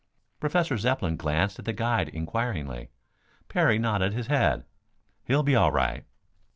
Professor 0.39 0.79
Zepplin 0.79 1.15
glanced 1.15 1.59
at 1.59 1.65
the 1.65 1.73
guide 1.73 2.09
inquiringly. 2.09 2.89
Parry 3.49 3.77
nodded 3.77 4.13
his 4.13 4.25
head. 4.25 4.65
"He'll 5.25 5.43
be 5.43 5.55
all 5.55 5.71
right." 5.71 6.05